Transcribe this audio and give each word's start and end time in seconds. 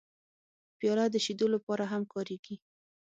پیاله 0.77 1.05
د 1.11 1.15
شیدو 1.25 1.47
لپاره 1.55 1.83
هم 1.91 2.01
کارېږي. 2.13 2.55